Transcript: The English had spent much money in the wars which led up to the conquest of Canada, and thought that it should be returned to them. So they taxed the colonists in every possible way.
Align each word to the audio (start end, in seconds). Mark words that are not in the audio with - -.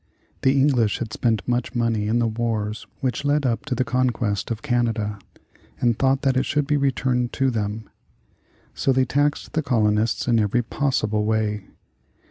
The 0.41 0.59
English 0.59 0.97
had 0.97 1.13
spent 1.13 1.47
much 1.47 1.75
money 1.75 2.07
in 2.07 2.17
the 2.17 2.25
wars 2.27 2.87
which 3.01 3.23
led 3.23 3.45
up 3.45 3.65
to 3.65 3.75
the 3.75 3.83
conquest 3.83 4.49
of 4.49 4.63
Canada, 4.63 5.19
and 5.79 5.95
thought 5.99 6.23
that 6.23 6.35
it 6.35 6.43
should 6.47 6.65
be 6.65 6.75
returned 6.75 7.33
to 7.33 7.51
them. 7.51 7.87
So 8.73 8.91
they 8.91 9.05
taxed 9.05 9.53
the 9.53 9.61
colonists 9.61 10.27
in 10.27 10.39
every 10.39 10.63
possible 10.63 11.23
way. 11.23 11.67